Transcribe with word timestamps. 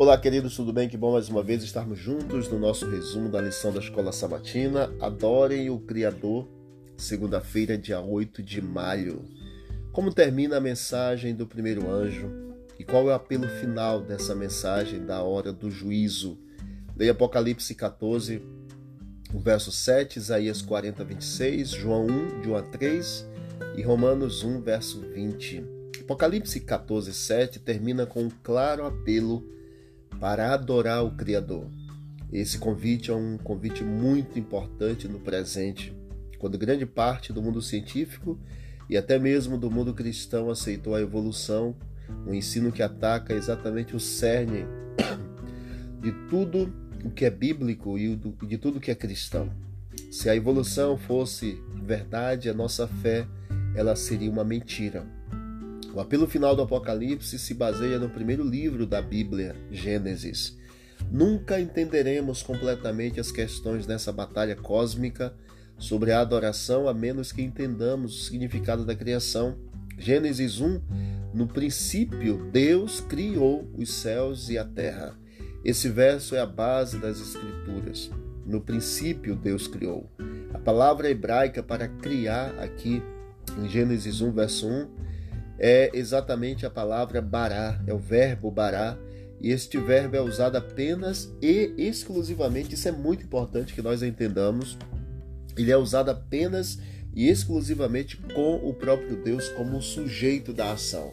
Olá, 0.00 0.16
queridos, 0.16 0.56
tudo 0.56 0.72
bem? 0.72 0.88
Que 0.88 0.96
bom 0.96 1.12
mais 1.12 1.28
uma 1.28 1.42
vez 1.42 1.62
estarmos 1.62 1.98
juntos 1.98 2.48
no 2.48 2.58
nosso 2.58 2.88
resumo 2.88 3.28
da 3.28 3.38
lição 3.38 3.70
da 3.70 3.80
Escola 3.80 4.12
Sabatina. 4.12 4.90
Adorem 4.98 5.68
o 5.68 5.78
Criador, 5.78 6.48
segunda-feira, 6.96 7.76
dia 7.76 8.00
8 8.00 8.42
de 8.42 8.62
maio. 8.62 9.22
Como 9.92 10.10
termina 10.10 10.56
a 10.56 10.60
mensagem 10.60 11.34
do 11.34 11.46
primeiro 11.46 11.90
anjo 11.90 12.30
e 12.78 12.82
qual 12.82 13.10
é 13.10 13.12
o 13.12 13.14
apelo 13.14 13.46
final 13.46 14.00
dessa 14.00 14.34
mensagem 14.34 15.04
da 15.04 15.22
hora 15.22 15.52
do 15.52 15.70
juízo? 15.70 16.38
Leia 16.96 17.12
Apocalipse 17.12 17.74
14, 17.74 18.42
o 19.34 19.38
verso 19.38 19.70
7, 19.70 20.16
Isaías 20.16 20.62
40, 20.62 21.04
26, 21.04 21.68
João 21.72 22.06
1, 22.06 22.40
de 22.40 22.48
1 22.48 22.56
a 22.56 22.62
3 22.62 23.28
e 23.76 23.82
Romanos 23.82 24.42
1, 24.42 24.62
verso 24.62 25.02
20. 25.02 25.62
Apocalipse 26.00 26.58
14, 26.58 27.12
7 27.12 27.58
termina 27.58 28.06
com 28.06 28.22
um 28.22 28.30
claro 28.42 28.86
apelo 28.86 29.59
para 30.20 30.52
adorar 30.52 31.02
o 31.02 31.12
Criador. 31.12 31.66
Esse 32.30 32.58
convite 32.58 33.10
é 33.10 33.14
um 33.14 33.38
convite 33.38 33.82
muito 33.82 34.38
importante 34.38 35.08
no 35.08 35.18
presente, 35.18 35.96
quando 36.38 36.58
grande 36.58 36.86
parte 36.86 37.32
do 37.32 37.42
mundo 37.42 37.60
científico 37.60 38.38
e 38.88 38.96
até 38.96 39.18
mesmo 39.18 39.58
do 39.58 39.70
mundo 39.70 39.94
cristão 39.94 40.50
aceitou 40.50 40.94
a 40.94 41.00
evolução, 41.00 41.74
um 42.26 42.34
ensino 42.34 42.70
que 42.70 42.82
ataca 42.82 43.34
exatamente 43.34 43.96
o 43.96 44.00
cerne 44.00 44.66
de 46.00 46.12
tudo 46.28 46.72
o 47.04 47.10
que 47.10 47.24
é 47.24 47.30
bíblico 47.30 47.98
e 47.98 48.14
de 48.14 48.58
tudo 48.58 48.76
o 48.76 48.80
que 48.80 48.90
é 48.90 48.94
cristão. 48.94 49.50
Se 50.10 50.28
a 50.28 50.36
evolução 50.36 50.98
fosse 50.98 51.58
verdade, 51.82 52.48
a 52.48 52.54
nossa 52.54 52.86
fé 52.86 53.26
ela 53.74 53.96
seria 53.96 54.30
uma 54.30 54.44
mentira. 54.44 55.04
O 55.92 55.98
apelo 56.00 56.28
final 56.28 56.54
do 56.54 56.62
Apocalipse 56.62 57.36
se 57.36 57.52
baseia 57.52 57.98
no 57.98 58.08
primeiro 58.08 58.44
livro 58.44 58.86
da 58.86 59.02
Bíblia, 59.02 59.56
Gênesis. 59.72 60.56
Nunca 61.10 61.60
entenderemos 61.60 62.42
completamente 62.44 63.18
as 63.18 63.32
questões 63.32 63.86
dessa 63.86 64.12
batalha 64.12 64.54
cósmica 64.54 65.34
sobre 65.76 66.12
a 66.12 66.20
adoração 66.20 66.88
a 66.88 66.94
menos 66.94 67.32
que 67.32 67.42
entendamos 67.42 68.14
o 68.14 68.24
significado 68.24 68.84
da 68.84 68.94
criação. 68.94 69.58
Gênesis 69.98 70.60
1 70.60 70.80
No 71.34 71.48
princípio, 71.48 72.48
Deus 72.52 73.00
criou 73.00 73.68
os 73.76 73.92
céus 73.92 74.48
e 74.48 74.56
a 74.56 74.64
terra. 74.64 75.18
Esse 75.64 75.88
verso 75.88 76.36
é 76.36 76.40
a 76.40 76.46
base 76.46 76.98
das 76.98 77.20
Escrituras. 77.20 78.10
No 78.46 78.60
princípio, 78.60 79.34
Deus 79.34 79.66
criou. 79.66 80.08
A 80.54 80.58
palavra 80.58 81.10
hebraica 81.10 81.62
para 81.62 81.88
criar 81.88 82.50
aqui, 82.60 83.02
em 83.58 83.68
Gênesis 83.68 84.20
1, 84.20 84.32
verso 84.32 84.68
1, 84.68 85.09
é 85.60 85.90
exatamente 85.92 86.64
a 86.64 86.70
palavra 86.70 87.20
bará, 87.20 87.78
é 87.86 87.92
o 87.92 87.98
verbo 87.98 88.50
bará, 88.50 88.98
e 89.40 89.50
este 89.50 89.78
verbo 89.78 90.16
é 90.16 90.20
usado 90.20 90.56
apenas 90.56 91.32
e 91.40 91.74
exclusivamente, 91.76 92.74
isso 92.74 92.88
é 92.88 92.92
muito 92.92 93.24
importante 93.24 93.74
que 93.74 93.82
nós 93.82 94.02
entendamos, 94.02 94.78
ele 95.56 95.70
é 95.70 95.76
usado 95.76 96.10
apenas 96.10 96.78
e 97.14 97.28
exclusivamente 97.28 98.16
com 98.34 98.56
o 98.56 98.72
próprio 98.72 99.22
Deus 99.22 99.48
como 99.50 99.82
sujeito 99.82 100.52
da 100.52 100.72
ação. 100.72 101.12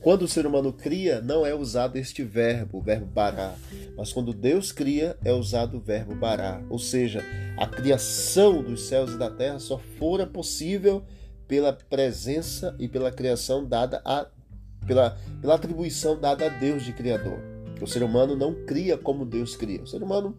Quando 0.00 0.22
o 0.22 0.28
ser 0.28 0.46
humano 0.46 0.72
cria, 0.72 1.20
não 1.20 1.44
é 1.44 1.54
usado 1.54 1.96
este 1.96 2.22
verbo, 2.22 2.78
o 2.78 2.82
verbo 2.82 3.06
bará, 3.06 3.54
mas 3.96 4.12
quando 4.12 4.32
Deus 4.32 4.72
cria, 4.72 5.16
é 5.22 5.32
usado 5.32 5.76
o 5.76 5.80
verbo 5.80 6.14
bará. 6.14 6.62
Ou 6.70 6.78
seja, 6.78 7.22
a 7.56 7.66
criação 7.66 8.62
dos 8.62 8.84
céus 8.84 9.12
e 9.12 9.18
da 9.18 9.28
terra 9.28 9.58
só 9.58 9.78
fora 9.98 10.26
possível 10.26 11.04
pela 11.50 11.72
presença 11.72 12.76
e 12.78 12.86
pela 12.86 13.10
criação 13.10 13.66
dada 13.66 14.00
a 14.04 14.24
pela, 14.86 15.18
pela 15.40 15.56
atribuição 15.56 16.18
dada 16.18 16.46
a 16.46 16.48
Deus 16.48 16.84
de 16.84 16.92
criador. 16.92 17.40
O 17.80 17.88
ser 17.88 18.04
humano 18.04 18.36
não 18.36 18.54
cria 18.64 18.96
como 18.96 19.26
Deus 19.26 19.56
cria. 19.56 19.82
O 19.82 19.86
ser 19.86 20.00
humano 20.00 20.38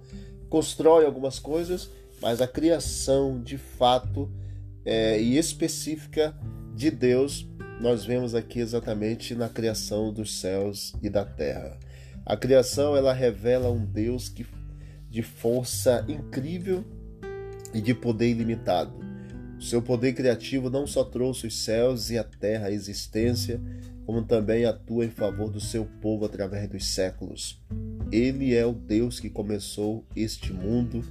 constrói 0.50 1.06
algumas 1.06 1.38
coisas, 1.38 1.90
mas 2.22 2.40
a 2.40 2.48
criação 2.48 3.42
de 3.42 3.58
fato 3.58 4.32
é, 4.86 5.22
e 5.22 5.38
específica 5.38 6.34
de 6.74 6.90
Deus 6.90 7.46
nós 7.82 8.06
vemos 8.06 8.34
aqui 8.34 8.60
exatamente 8.60 9.36
na 9.36 9.50
criação 9.50 10.14
dos 10.14 10.40
céus 10.40 10.94
e 11.02 11.10
da 11.10 11.26
terra. 11.26 11.78
A 12.26 12.38
criação 12.38 12.96
ela 12.96 13.12
revela 13.12 13.70
um 13.70 13.84
Deus 13.84 14.30
que 14.30 14.46
de 15.10 15.22
força 15.22 16.06
incrível 16.08 16.86
e 17.74 17.82
de 17.82 17.94
poder 17.94 18.30
ilimitado. 18.30 19.11
Seu 19.62 19.80
poder 19.80 20.14
criativo 20.14 20.72
não 20.72 20.88
só 20.88 21.04
trouxe 21.04 21.46
os 21.46 21.56
céus 21.56 22.10
e 22.10 22.18
a 22.18 22.24
terra 22.24 22.66
à 22.66 22.72
existência, 22.72 23.62
como 24.08 24.24
também 24.24 24.66
atua 24.66 25.06
em 25.06 25.12
favor 25.12 25.52
do 25.52 25.60
seu 25.60 25.86
povo 26.02 26.26
através 26.26 26.68
dos 26.68 26.88
séculos. 26.88 27.62
Ele 28.12 28.56
é 28.56 28.66
o 28.66 28.74
Deus 28.74 29.20
que 29.20 29.30
começou 29.30 30.04
este 30.16 30.52
mundo, 30.52 31.04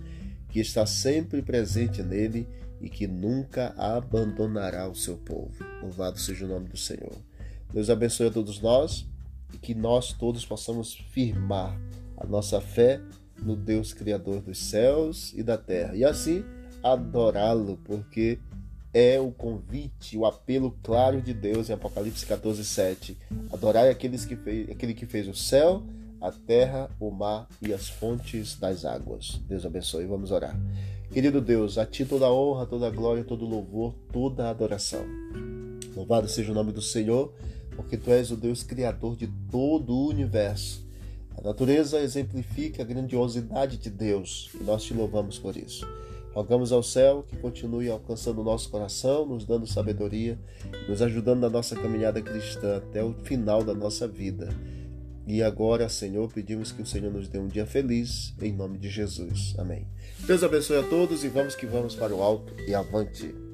que 0.49 0.59
está 0.59 0.84
sempre 0.84 1.41
presente 1.41 2.03
nele 2.03 2.49
e 2.81 2.88
que 2.88 3.06
nunca 3.06 3.72
abandonará 3.78 4.88
o 4.88 4.97
seu 4.97 5.17
povo. 5.17 5.55
Louvado 5.81 6.19
seja 6.19 6.44
o 6.44 6.49
nome 6.49 6.69
do 6.69 6.77
Senhor. 6.77 7.17
Deus 7.72 7.88
abençoe 7.88 8.27
a 8.27 8.32
todos 8.32 8.61
nós 8.61 9.06
e 9.55 9.59
que 9.59 9.77
nós 9.77 10.12
todos 10.12 10.44
possamos 10.44 10.94
firmar 11.12 11.81
a 12.17 12.27
nossa 12.27 12.61
fé 12.61 13.00
no 13.41 13.55
Deus 13.55 13.93
Criador 13.93 14.43
dos 14.43 14.59
céus 14.59 15.32
e 15.37 15.43
da 15.44 15.56
terra. 15.56 15.94
E 15.94 16.05
assim, 16.05 16.44
adorá-lo, 16.83 17.79
porque 17.85 18.39
é 18.93 19.21
o 19.21 19.31
convite, 19.31 20.17
o 20.19 20.27
apelo 20.27 20.77
claro 20.83 21.21
de 21.23 21.33
Deus 21.33 21.71
em 21.71 21.73
Apocalipse 21.73 22.27
14, 22.27 22.65
7. 22.65 23.17
Adorai 23.53 23.89
aqueles 23.89 24.25
que 24.25 24.37
fez, 24.37 24.71
aquele 24.71 24.95
que 24.95 25.07
fez 25.07 25.29
o 25.29 25.35
céu, 25.35 25.83
a 26.21 26.31
terra, 26.31 26.91
o 26.99 27.11
mar 27.11 27.49
e 27.63 27.73
as 27.73 27.89
fontes 27.89 28.57
das 28.57 28.85
águas. 28.85 29.41
Deus 29.49 29.65
abençoe. 29.65 30.07
Vamos 30.07 30.31
orar. 30.31 30.59
Querido 31.13 31.41
Deus, 31.41 31.79
a 31.79 31.87
Ti 31.87 32.05
toda 32.05 32.27
a 32.27 32.33
honra, 32.33 32.67
toda 32.67 32.87
a 32.87 32.91
glória, 32.91 33.25
todo 33.25 33.45
o 33.45 33.49
louvor, 33.49 33.95
toda 34.12 34.47
a 34.47 34.51
adoração. 34.51 35.05
Louvado 35.97 36.29
seja 36.29 36.53
o 36.53 36.55
nome 36.55 36.73
do 36.73 36.83
Senhor, 36.83 37.33
porque 37.75 37.97
Tu 37.97 38.11
és 38.11 38.31
o 38.31 38.37
Deus 38.37 38.62
Criador 38.62 39.17
de 39.17 39.29
todo 39.51 39.93
o 39.93 40.09
universo. 40.09 40.87
A 41.37 41.43
natureza 41.43 42.01
exemplifica 42.01 42.83
a 42.83 42.87
grandiosidade 42.87 43.77
de 43.77 43.89
Deus 43.89 44.51
e 44.61 44.62
nós 44.62 44.85
te 44.85 44.95
louvamos 44.95 45.39
por 45.39 45.57
isso. 45.57 45.87
Rogamos 46.33 46.71
ao 46.71 46.83
céu 46.83 47.25
que 47.27 47.37
continue 47.37 47.91
alcançando 47.91 48.41
o 48.41 48.45
nosso 48.45 48.71
coração, 48.71 49.27
nos 49.27 49.45
dando 49.45 49.67
sabedoria, 49.67 50.39
nos 50.89 51.03
ajudando 51.03 51.41
na 51.41 51.51
nossa 51.51 51.75
caminhada 51.75 52.23
cristã 52.23 52.77
até 52.77 53.03
o 53.03 53.13
final 53.25 53.65
da 53.65 53.75
nossa 53.75 54.07
vida. 54.07 54.49
E 55.27 55.43
agora, 55.43 55.89
Senhor, 55.89 56.33
pedimos 56.33 56.73
que 56.73 56.83
o 56.83 56.87
Senhor 56.87 57.13
nos 57.13 57.29
dê 57.29 57.39
um 57.39 57.49
dia 57.49 57.67
feliz, 57.67 58.35
em 58.41 58.53
nome 58.53 58.79
de 58.79 58.89
Jesus. 58.89 59.55
Amém. 59.59 59.87
Deus 60.21 60.43
abençoe 60.43 60.79
a 60.79 60.83
todos 60.83 61.25
e 61.25 61.29
vamos 61.29 61.55
que 61.55 61.67
vamos 61.67 61.95
para 61.95 62.15
o 62.15 62.23
alto 62.23 62.53
e 62.67 62.75
avante. 62.75 63.50